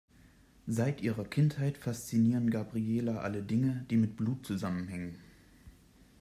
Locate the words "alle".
3.19-3.43